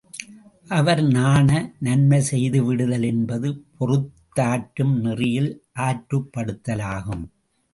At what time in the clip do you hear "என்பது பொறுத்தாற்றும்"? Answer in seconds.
3.05-4.95